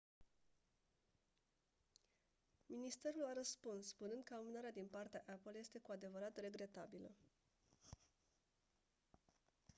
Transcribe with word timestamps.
ministerul 2.65 3.25
a 3.29 3.33
răspuns 3.33 3.87
spunând 3.87 4.23
că 4.23 4.33
amânarea 4.35 4.71
din 4.71 4.87
partea 4.91 5.23
apple 5.29 5.59
este 5.59 5.79
«cu 5.79 5.91
adevărat 5.91 6.37
regretabilă». 6.37 7.09